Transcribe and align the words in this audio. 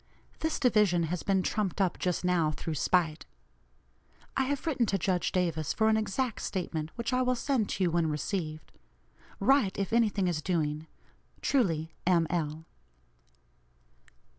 This 0.39 0.59
division 0.59 1.03
has 1.13 1.21
been 1.21 1.43
trumped 1.43 1.79
up 1.79 1.99
just 1.99 2.25
now 2.25 2.49
through 2.49 2.73
spite. 2.73 3.27
I 4.35 4.45
have 4.45 4.65
written 4.65 4.87
to 4.87 4.97
Judge 4.97 5.31
Davis 5.31 5.73
for 5.73 5.89
an 5.89 5.95
exact 5.95 6.41
statement, 6.41 6.89
which 6.95 7.13
I 7.13 7.21
will 7.21 7.35
send 7.35 7.69
to 7.69 7.83
you 7.83 7.91
when 7.91 8.09
received. 8.09 8.71
Write 9.39 9.77
if 9.77 9.93
any 9.93 10.09
thing 10.09 10.27
is 10.27 10.41
doing. 10.41 10.87
"Truly, 11.43 11.93
"M. 12.07 12.25
L." 12.31 12.65